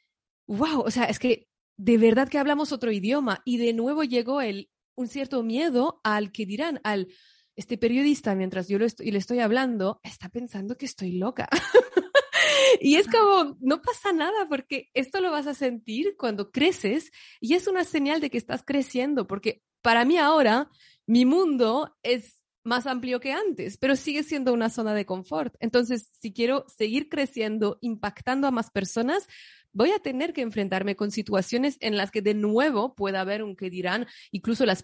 [0.46, 4.40] wow, o sea, es que de verdad que hablamos otro idioma y de nuevo llegó
[4.40, 7.08] el, un cierto miedo al que dirán, al,
[7.56, 11.48] este periodista, mientras yo le estoy hablando, está pensando que estoy loca.
[12.80, 17.54] y es como, no pasa nada porque esto lo vas a sentir cuando creces y
[17.54, 20.70] es una señal de que estás creciendo porque para mí ahora,
[21.06, 25.54] mi mundo es más amplio que antes, pero sigue siendo una zona de confort.
[25.60, 29.28] Entonces, si quiero seguir creciendo, impactando a más personas,
[29.72, 33.54] voy a tener que enfrentarme con situaciones en las que de nuevo pueda haber un
[33.54, 34.82] que dirán, incluso las,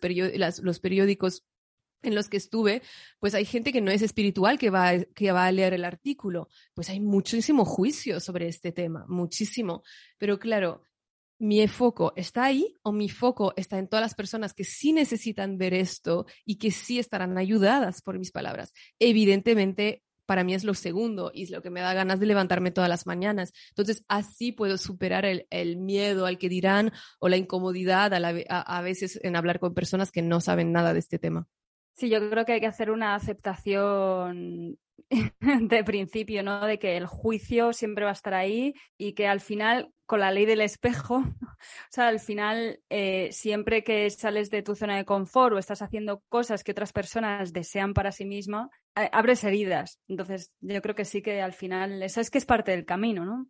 [0.62, 1.44] los periódicos
[2.02, 2.82] en los que estuve,
[3.18, 6.48] pues hay gente que no es espiritual que va, que va a leer el artículo.
[6.74, 9.82] Pues hay muchísimo juicio sobre este tema, muchísimo.
[10.18, 10.84] Pero claro,
[11.40, 15.56] mi foco está ahí o mi foco está en todas las personas que sí necesitan
[15.56, 18.74] ver esto y que sí estarán ayudadas por mis palabras.
[18.98, 22.70] Evidentemente, para mí es lo segundo y es lo que me da ganas de levantarme
[22.70, 23.54] todas las mañanas.
[23.70, 29.34] Entonces, así puedo superar el, miedo al que dirán o la incomodidad a veces en
[29.34, 31.48] hablar con personas que no saben nada de este tema.
[31.94, 34.78] Sí, yo creo que hay que hacer una aceptación
[35.40, 36.66] de principio, ¿no?
[36.66, 40.30] De que el juicio siempre va a estar ahí y que al final, con la
[40.30, 41.56] ley del espejo, o
[41.90, 46.22] sea, al final, eh, siempre que sales de tu zona de confort o estás haciendo
[46.28, 49.98] cosas que otras personas desean para sí mismas, eh, abres heridas.
[50.08, 53.24] Entonces, yo creo que sí que al final, eso es que es parte del camino,
[53.24, 53.48] ¿no?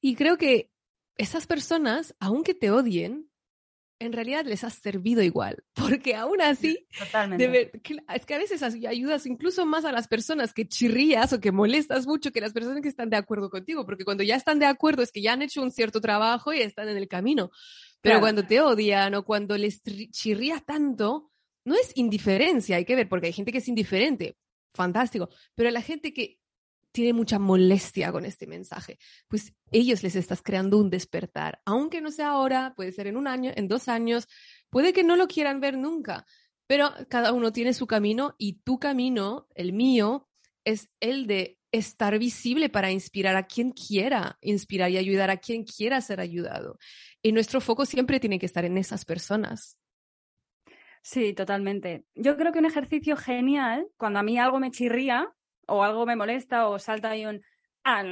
[0.00, 0.70] Y creo que
[1.16, 3.29] esas personas, aunque te odien,
[4.00, 7.70] en realidad les has servido igual, porque aún así, Totalmente.
[8.08, 12.06] es que a veces ayudas incluso más a las personas que chirrías o que molestas
[12.06, 15.02] mucho que las personas que están de acuerdo contigo, porque cuando ya están de acuerdo
[15.02, 17.50] es que ya han hecho un cierto trabajo y están en el camino.
[18.00, 21.30] Pero cuando te odian o cuando les chirrías tanto,
[21.66, 24.38] no es indiferencia, hay que ver, porque hay gente que es indiferente,
[24.74, 26.39] fantástico, pero la gente que
[26.92, 28.98] tiene mucha molestia con este mensaje,
[29.28, 33.26] pues ellos les estás creando un despertar, aunque no sea ahora, puede ser en un
[33.26, 34.26] año, en dos años,
[34.70, 36.24] puede que no lo quieran ver nunca,
[36.66, 40.28] pero cada uno tiene su camino y tu camino, el mío,
[40.64, 45.64] es el de estar visible para inspirar a quien quiera inspirar y ayudar a quien
[45.64, 46.78] quiera ser ayudado.
[47.22, 49.78] Y nuestro foco siempre tiene que estar en esas personas.
[51.02, 52.04] Sí, totalmente.
[52.14, 55.32] Yo creo que un ejercicio genial, cuando a mí algo me chirría,
[55.70, 57.42] o algo me molesta o salta ahí un,
[57.84, 58.02] ah,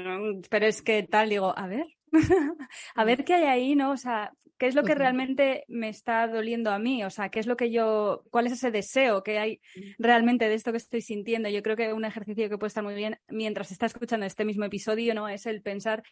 [0.51, 1.87] pero es que tal, digo, a ver,
[2.95, 3.91] a ver qué hay ahí, ¿no?
[3.91, 7.05] O sea, ¿qué es lo que realmente me está doliendo a mí?
[7.05, 9.61] O sea, ¿qué es lo que yo, cuál es ese deseo que hay
[9.99, 11.49] realmente de esto que estoy sintiendo?
[11.49, 14.65] Yo creo que un ejercicio que puede estar muy bien mientras está escuchando este mismo
[14.65, 15.29] episodio, ¿no?
[15.29, 16.03] Es el pensar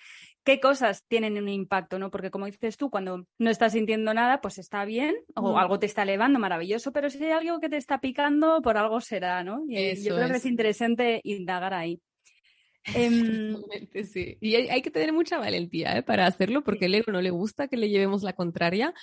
[0.44, 2.10] qué cosas tienen un impacto, ¿no?
[2.10, 5.86] Porque como dices tú, cuando no estás sintiendo nada, pues está bien, o algo te
[5.86, 9.64] está elevando, maravilloso, pero si hay algo que te está picando, por algo será, ¿no?
[9.68, 12.00] Y yo creo que es interesante indagar ahí.
[12.94, 13.56] Em,
[14.04, 14.38] sí.
[14.40, 16.02] Y hay, que tener mucha valentía ¿eh?
[16.02, 18.94] para hacerlo porque el ego no le gusta que le llevemos la contraria.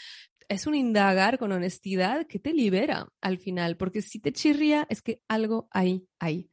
[0.49, 5.01] Es un indagar con honestidad que te libera al final, porque si te chirría es
[5.01, 6.49] que algo hay ahí.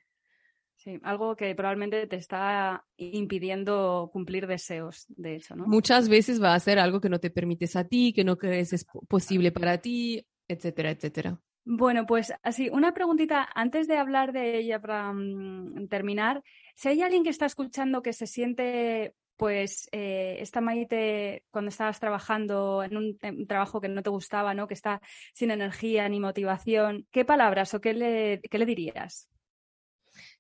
[0.77, 5.67] Sí, algo que probablemente te está impidiendo cumplir deseos, de hecho, ¿no?
[5.67, 8.73] Muchas veces va a ser algo que no te permites a ti, que no crees
[8.73, 11.39] es posible para ti, etcétera, etcétera.
[11.65, 16.43] Bueno, pues así, una preguntita antes de hablar de ella para mm, terminar.
[16.75, 22.01] Si hay alguien que está escuchando que se siente, pues, eh, esta Maite, cuando estabas
[22.01, 24.67] trabajando en un, trabajo que no te gustaba, ¿no?
[24.67, 25.01] Que está
[25.35, 29.29] sin energía ni motivación, ¿qué palabras o qué le, qué le dirías?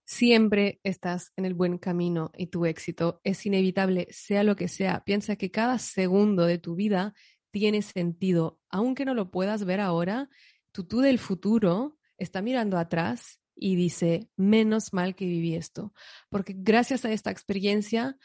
[0.05, 5.05] Siempre estás en el buen camino y tu éxito es inevitable, sea lo que sea.
[5.05, 7.15] Piensa que cada segundo de tu vida
[7.51, 10.29] tiene sentido, aunque no lo puedas ver ahora
[10.73, 15.93] tu tú del futuro está mirando atrás y dice, menos mal que viví esto,
[16.29, 18.17] porque gracias a esta experiencia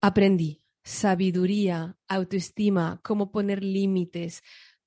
[0.00, 4.42] aprendí sabiduría, autoestima, cómo poner límites.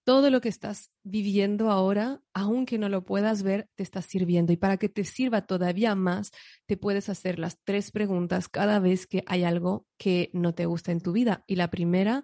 [0.06, 4.54] Todo lo que estás viviendo ahora, aunque no lo puedas ver, te está sirviendo.
[4.54, 6.32] Y para que te sirva todavía más,
[6.66, 10.94] te puedes hacer las tres preguntas cada vez que hay algo que no te gusta
[10.94, 11.44] en tu vida.
[11.48, 12.24] Y la primera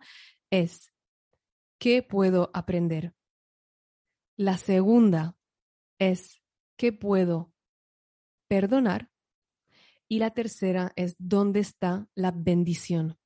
[0.49, 0.93] es,
[1.77, 3.13] ¿qué puedo aprender?
[4.37, 5.37] La segunda
[5.97, 6.41] es
[6.77, 7.53] qué puedo
[8.47, 9.09] perdonar.
[10.07, 13.17] Y la tercera es dónde está la bendición.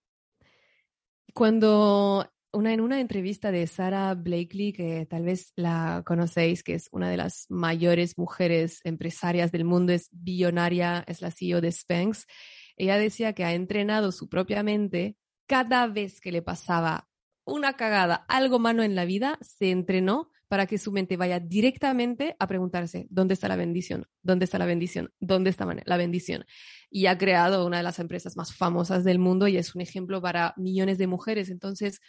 [1.34, 6.88] Cuando una, en una entrevista de Sarah Blakely, que tal vez la conocéis, que es
[6.92, 12.26] una de las mayores mujeres empresarias del mundo, es billonaria, es la CEO de Spanx,
[12.78, 15.18] ella decía que ha entrenado su propia mente
[15.48, 17.10] cada vez que le pasaba
[17.46, 22.36] una cagada, algo malo en la vida, se entrenó para que su mente vaya directamente
[22.40, 24.08] a preguntarse, ¿dónde está la bendición?
[24.24, 25.14] ¿Dónde está la bendición?
[25.20, 26.44] ¿Dónde está la bendición?
[26.90, 30.22] Y ha creado una de las empresas más famosas del mundo y es un ejemplo
[30.22, 31.52] para millones de mujeres.
[31.52, 32.02] Entonces,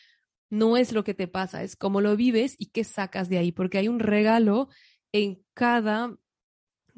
[0.48, 3.52] no es lo que te pasa, es cómo lo vives y qué sacas de ahí,
[3.52, 4.68] porque hay un regalo
[5.12, 6.16] en cada,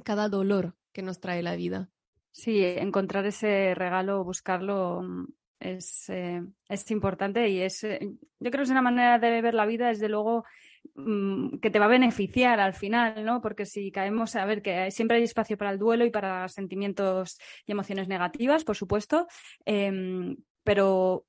[0.04, 1.90] cada dolor que nos trae la vida.
[2.30, 5.26] Sí, encontrar ese regalo, buscarlo, mm,
[5.58, 7.98] es, eh, es importante y es, eh,
[8.40, 10.44] yo creo que es una manera de ver la vida, desde luego,
[10.94, 13.40] que te va a beneficiar al final, ¿no?
[13.40, 17.38] Porque si caemos, a ver, que siempre hay espacio para el duelo y para sentimientos
[17.66, 19.26] y emociones negativas, por supuesto,
[19.64, 21.24] em, pero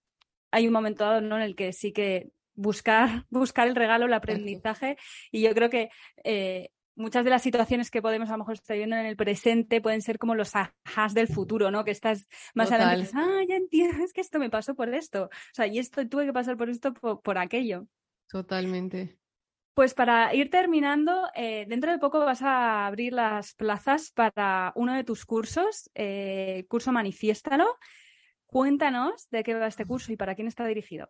[0.52, 1.38] hay un momento dado ¿no?
[1.38, 4.98] en el que sí que buscar, buscar el regalo, el aprendizaje,
[5.32, 5.90] y yo creo que
[6.24, 9.82] eh, muchas de las situaciones que podemos a lo mejor estar viendo en el presente
[9.82, 11.86] pueden ser como los ajas del futuro, ¿no?
[11.86, 15.68] Que estás más adelante, ah, ya entiendes que esto me pasó por esto, o sea,
[15.68, 17.88] y esto tuve que pasar por esto, por aquello.
[18.28, 19.23] Totalmente.
[19.74, 24.94] Pues para ir terminando, eh, dentro de poco vas a abrir las plazas para uno
[24.94, 27.66] de tus cursos, eh, curso Manifiéstalo.
[28.46, 31.10] Cuéntanos de qué va este curso y para quién está dirigido.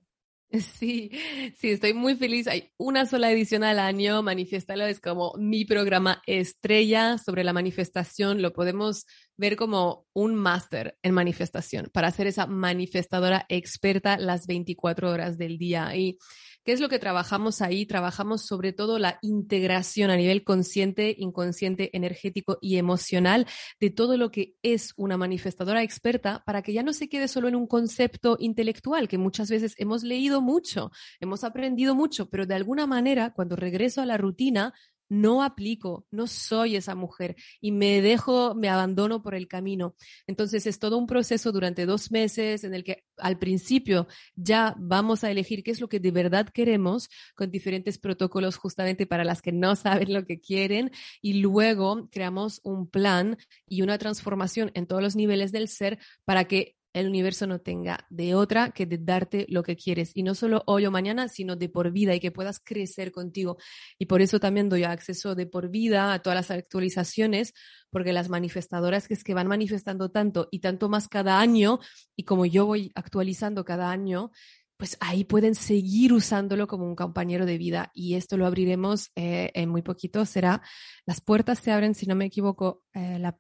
[0.53, 1.11] Sí,
[1.57, 2.47] sí, estoy muy feliz.
[2.47, 4.22] Hay una sola edición al año.
[4.22, 8.41] Manifiéstalo es como mi programa estrella sobre la manifestación.
[8.41, 9.07] Lo podemos
[9.38, 15.58] ver como un máster en manifestación para ser esa manifestadora experta las 24 horas del
[15.58, 15.96] día.
[15.96, 16.18] Y
[16.66, 17.86] ¿Qué es lo que trabajamos ahí?
[17.86, 23.48] Trabajamos sobre todo la integración a nivel consciente, inconsciente, energético y emocional
[23.82, 27.50] de todo lo que es una manifestadora experta para que ya no se quede solo
[27.50, 32.56] en un concepto intelectual que muchas veces hemos leído mucho, hemos aprendido mucho, pero de
[32.56, 34.74] alguna manera cuando regreso a la rutina
[35.14, 39.95] no aplico, no soy esa mujer y me dejo, me abandono por el camino.
[40.26, 45.24] Entonces es todo un proceso durante dos meses en el que al principio ya vamos
[45.24, 49.41] a elegir qué es lo que de verdad queremos con diferentes protocolos justamente para las
[49.41, 50.91] que no saben lo que quieren
[51.22, 53.38] y luego creamos un plan
[53.68, 58.06] y una transformación en todos los niveles del ser para que el universo no tenga
[58.10, 60.12] de otra que de darte lo que quieres.
[60.14, 63.58] Y no solo hoy o mañana, sino de por vida y que puedas crecer contigo.
[63.98, 67.54] Y por eso también doy acceso de por vida a todas las actualizaciones,
[67.89, 71.80] porque las manifestadoras que es que van manifestando tanto y tanto más cada año,
[72.16, 74.32] y como yo voy actualizando cada año,
[74.78, 79.52] pues ahí pueden seguir usándolo como un compañero de vida y esto lo abriremos eh,
[79.54, 80.26] en muy poquito.
[80.26, 80.62] Será,
[81.06, 83.36] las puertas se abren, si no me equivoco, eh, la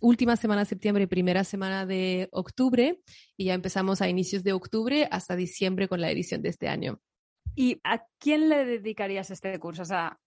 [0.00, 3.00] última semana de septiembre y primera semana de octubre
[3.36, 7.00] y ya empezamos a inicios de octubre hasta diciembre con la edición de este año.
[7.54, 9.82] ¿Y a quién le dedicarías este curso?
[9.82, 10.18] O sea,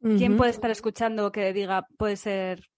[0.00, 2.68] ¿quién puede estar escuchando que diga, puede ser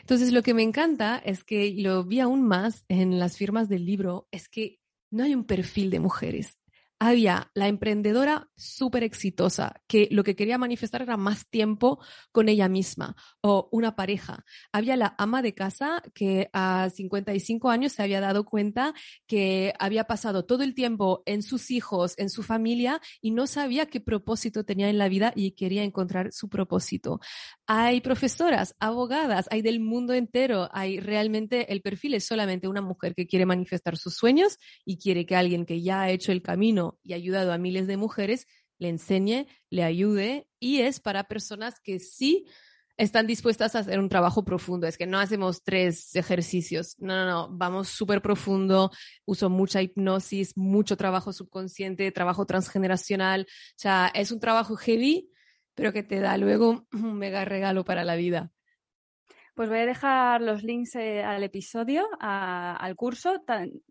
[0.00, 3.84] entonces, lo que me encanta es que lo vi aún más en las firmas del
[3.84, 4.78] libro, es que
[5.10, 6.58] no hay un perfil de mujeres
[7.00, 12.00] había la emprendedora súper exitosa que lo que quería manifestar era más tiempo
[12.32, 14.44] con ella misma o una pareja.
[14.72, 18.94] Había la ama de casa que a 55 años se había dado cuenta
[19.26, 23.86] que había pasado todo el tiempo en sus hijos, en su familia y no sabía
[23.86, 27.20] qué propósito tenía en la vida y quería encontrar su propósito.
[27.66, 33.14] Hay profesoras, abogadas, hay del mundo entero, hay realmente el perfil es solamente una mujer
[33.14, 36.87] que quiere manifestar sus sueños y quiere que alguien que ya ha hecho el camino
[37.02, 38.46] y ayudado a miles de mujeres,
[38.78, 42.46] le enseñe, le ayude y es para personas que sí
[42.98, 44.86] están dispuestas a hacer un trabajo profundo.
[44.86, 46.96] Es que no hacemos tres ejercicios.
[46.98, 47.48] No, no, no.
[47.50, 48.90] Vamos súper profundo.
[49.24, 53.42] Uso mucha hipnosis, mucho trabajo subconsciente, trabajo transgeneracional.
[53.42, 55.30] O sea, es un trabajo heavy,
[55.74, 58.52] pero que te da luego un mega regalo para la vida.
[59.58, 63.42] Pues voy a dejar los links eh, al episodio, al curso.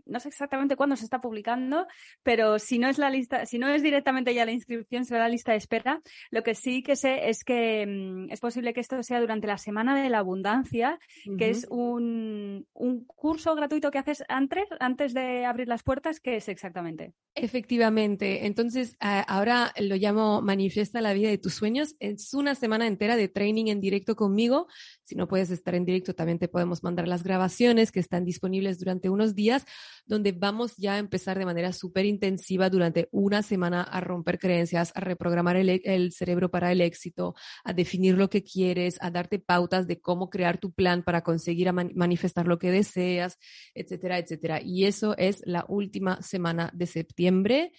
[0.06, 1.88] no sé exactamente cuándo se está publicando,
[2.24, 5.28] pero si no es la lista, si no es directamente ya la inscripción, será la
[5.28, 6.02] lista de espera.
[6.32, 9.58] Lo que sí que sé es que mm, es posible que esto sea durante la
[9.58, 11.00] Semana de la Abundancia,
[11.38, 12.66] que es un,
[13.06, 17.14] curso gratuito que haces antes, antes de abrir las puertas, ¿qué es exactamente?
[17.36, 18.48] Efectivamente.
[18.48, 21.96] Entonces, ahora lo llamo Manifiesta la vida de tus sueños.
[22.00, 24.68] Es una semana entera de training en directo conmigo.
[25.04, 28.80] Si no puedes estar en directo, también te podemos mandar las grabaciones que están disponibles
[28.80, 29.66] durante unos días,
[30.06, 34.92] donde vamos ya a empezar de manera súper intensiva durante una semana a romper creencias,
[34.96, 39.88] a reprogramar el, cerebro para el éxito, a definir lo que quieres, a darte pautas
[39.88, 43.38] de cómo crear tu plan para conseguir manifestar lo que deseas,
[43.74, 44.62] etcétera, etcétera.
[44.62, 47.72] Y eso es la última semana de septiembre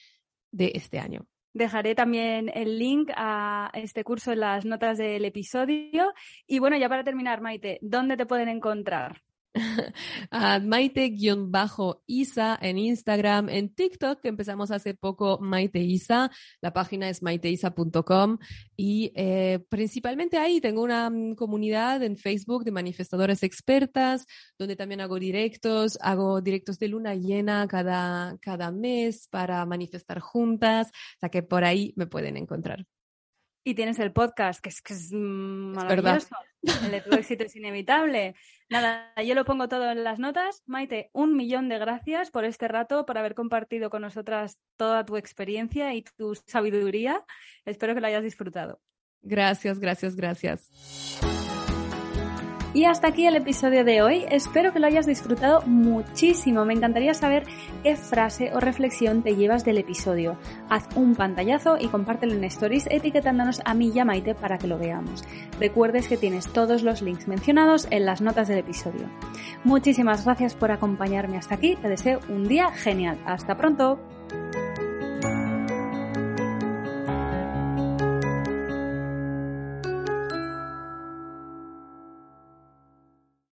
[0.51, 1.27] de este año.
[1.59, 6.13] Dejaré también el link a este curso en las notas del episodio.
[6.47, 9.23] Y bueno, ya para terminar, Maite, ¿dónde te pueden encontrar?
[10.31, 16.31] a Maite-Isa en Instagram, en TikTok, que empezamos hace poco Maite Isa,
[16.61, 18.39] la página es maiteisa.com
[18.77, 24.27] y eh, principalmente ahí tengo una mm, comunidad en Facebook de manifestadoras expertas,
[24.59, 30.89] donde también hago directos, hago directos de luna llena cada, cada mes para manifestar juntas,
[30.89, 32.87] o sea que por ahí me pueden encontrar.
[33.65, 36.35] Y tienes el podcast, que es, que es maravilloso.
[36.63, 38.35] el de tu éxito es inevitable.
[38.71, 40.63] Nada, yo lo pongo todo en las notas.
[40.67, 45.17] Maite, un millón de gracias por este rato, por haber compartido con nosotras toda tu
[45.17, 47.25] experiencia y tu sabiduría.
[47.65, 48.81] Espero que lo hayas disfrutado.
[49.23, 50.71] Gracias, gracias, gracias.
[52.79, 54.25] Y hasta aquí el episodio de hoy.
[54.31, 56.65] Espero que lo hayas disfrutado muchísimo.
[56.65, 57.43] Me encantaría saber
[57.83, 60.39] qué frase o reflexión te llevas del episodio.
[60.69, 64.69] Haz un pantallazo y compártelo en stories etiquetándonos a mí y a Maite para que
[64.69, 65.25] lo veamos.
[65.59, 69.11] Recuerdes que tienes todos los links mencionados en las notas del episodio.
[69.65, 71.75] Muchísimas gracias por acompañarme hasta aquí.
[71.75, 73.19] Te deseo un día genial.
[73.27, 73.99] Hasta pronto.